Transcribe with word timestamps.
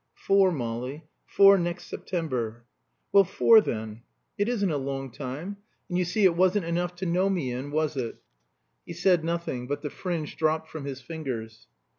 "Four, 0.15 0.51
Molly 0.51 1.03
four 1.27 1.59
next 1.59 1.85
September." 1.85 2.65
"Well, 3.11 3.23
four 3.23 3.61
then. 3.61 4.01
It 4.35 4.49
isn't 4.49 4.71
a 4.71 4.77
long 4.77 5.11
time. 5.11 5.57
And 5.89 5.97
you 5.99 6.05
see 6.05 6.23
it 6.25 6.35
wasn't 6.35 6.65
enough, 6.65 6.95
to 6.95 7.05
know 7.05 7.29
me 7.29 7.51
in, 7.51 7.69
was 7.69 7.95
it?" 7.95 8.15
He 8.83 8.93
said 8.93 9.23
nothing; 9.23 9.67
but 9.67 9.83
the 9.83 9.91
fringe 9.91 10.37
dropped 10.37 10.69
from 10.71 10.85
his 10.85 11.01
fingers. 11.01 11.67